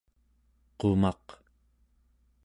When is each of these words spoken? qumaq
qumaq 0.79 1.25